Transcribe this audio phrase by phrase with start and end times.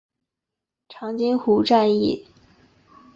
[0.89, 2.25] 长津湖战役